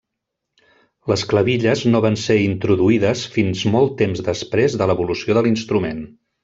[1.11, 6.07] Les clavilles no van ser introduïdes fins molt temps després de l'evolució de l'instrument.